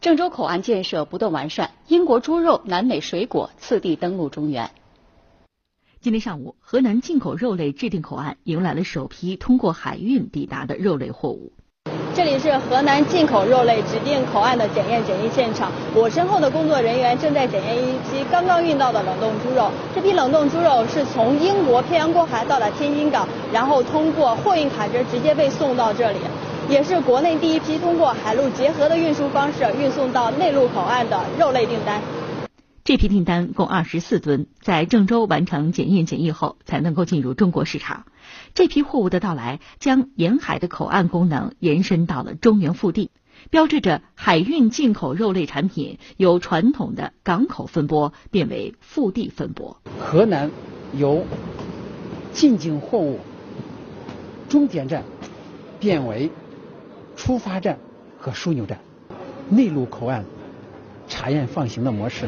[0.00, 4.70] 郑州口岸建设不断完善，英国猪肉、南美水果次第登陆中原。
[6.00, 11.52] 今天上午，河南进口肉类制定口岸迎来了首批通过海运抵达的肉类货物。
[12.14, 19.70] 这里是河南进口肉类指定口岸的检验检疫现场，我身后的工作人员正在检验一批刚刚运到的冷冻猪肉。
[19.94, 26.18] 这批冷冻猪肉是从英国漂洋过海到达天津港，然后通过货运卡车直接被送到这里，
[26.70, 32.00] 也是国内第一批通过海陆结合的运输方式运送到内陆口岸的肉类订单。
[32.84, 38.04] 这批订单共二十四吨，在郑州完成检验检疫后，才能够进入中国市场。
[38.54, 43.10] 这批货物的到来，将沿海的口岸功能延伸到了中原腹地，
[43.50, 49.76] 标志着海运进口肉类产品由传统的港口分拨变为腹地分拨。
[49.98, 50.52] 河南
[50.94, 51.24] 由
[52.32, 53.18] 进境货物
[54.48, 55.02] 终点站
[55.80, 56.30] 变为
[57.20, 57.76] 出发站
[58.18, 58.78] 和枢纽站，
[59.50, 60.24] 内陆口岸
[61.06, 62.26] 查验放行的模式。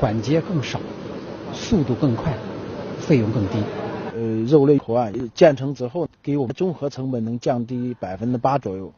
[0.00, 0.80] 环节更少，
[1.52, 2.32] 速度更快，
[2.98, 3.58] 费用更低。
[4.24, 8.90] 呃，肉类口岸建成之后，给我们综合成本能降低百分之八左右。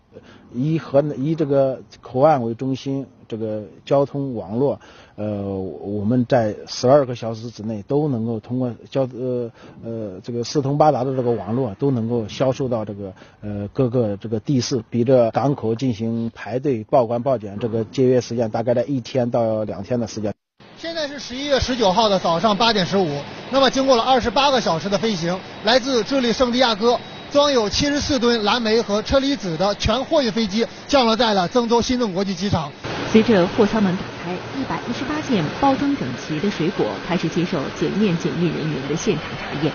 [0.54, 4.80] 以河以这个口岸为中心，这个交通网络，
[5.16, 9.50] 呃，我们在十二个小时之内都能够通过交呃
[9.84, 20.32] 呃这个四通八达的这个网络，都能够销售到这个呃各个这个地市，比这港口进行排队报关报检，这个节约时间大概在一天到两天的时间。
[20.78, 23.08] 现在是十一月十九号的早上八点十五，
[23.50, 26.98] 那么经过了二十八个小时的飞行，来自智利圣地亚哥
[27.30, 32.70] 装有七十四吨蓝莓和车厘子的全货运飞机降落在了郑州新郑国际机场。
[33.12, 39.72] 随着货舱门打开，一百一十八件包装整齐的水果开始接受检验检疫人员的现场查验。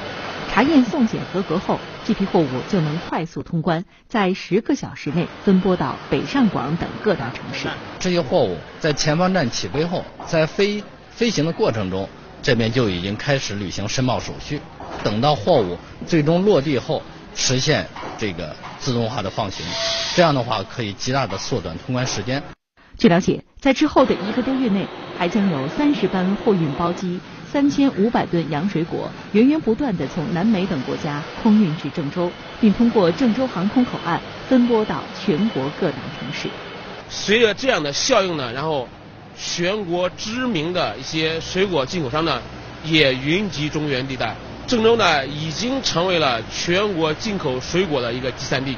[0.53, 7.69] 查验送检合格后，这批货物就能快速通关，在十个小时内分拨到北上广等各大城市。
[7.99, 12.09] 这些货物在前方站起飞后，在飞飞行的过程中，
[12.41, 14.59] 这边就已经开始履行申报手续。
[15.03, 17.01] 等到货物最终落地后，
[17.35, 17.87] 实现
[18.17, 19.65] 这个自动化的放行，
[20.15, 22.41] 这样的话可以极大的缩短通关时间。
[22.97, 24.85] 据了解，在之后的一个多月内，
[25.17, 27.19] 还将有三十班货运包机、
[27.51, 36.49] 三千五百吨洋水果源源不断地从南美等国家空运至郑州，并通过郑州航空口岸分拨到全国各大城市。
[37.09, 38.87] 随着这样的效应呢，然后。
[39.37, 42.41] 全国知名的一些水果进口商呢，
[42.85, 44.35] 也云集中原地带。
[44.67, 48.77] 郑州呢，已经成为了全国进口水果的一个集散地。